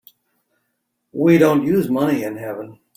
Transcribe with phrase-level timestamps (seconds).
[1.11, 2.79] We don't use money in heaven.